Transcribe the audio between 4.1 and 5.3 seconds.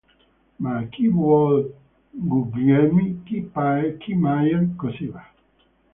Maier; così va.